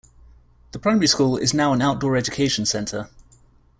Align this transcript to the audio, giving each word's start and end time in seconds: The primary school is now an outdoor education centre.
The 0.71 0.79
primary 0.79 1.05
school 1.05 1.37
is 1.37 1.53
now 1.53 1.73
an 1.73 1.81
outdoor 1.83 2.15
education 2.17 2.65
centre. 2.65 3.07